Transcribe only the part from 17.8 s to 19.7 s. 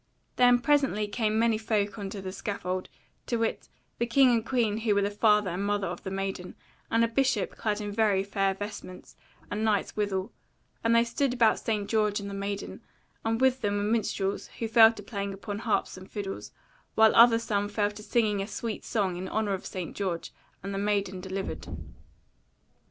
to singing a sweet song in honour of